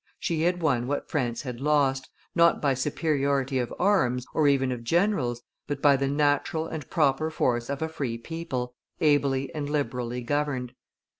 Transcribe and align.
She 0.17 0.41
had 0.41 0.63
won 0.63 0.87
what 0.87 1.11
France 1.11 1.43
had 1.43 1.61
lost, 1.61 2.09
not 2.33 2.59
by 2.59 2.73
superiority 2.73 3.59
of 3.59 3.71
arms, 3.77 4.25
or 4.33 4.47
even 4.47 4.71
of 4.71 4.83
generals, 4.83 5.43
but 5.67 5.79
by 5.79 5.95
the 5.95 6.07
natural 6.07 6.65
and 6.65 6.89
proper 6.89 7.29
force 7.29 7.69
of 7.69 7.83
a 7.83 7.87
free 7.87 8.17
people, 8.17 8.73
ably 8.99 9.53
and 9.53 9.69
liberally 9.69 10.21
governed. 10.21 10.73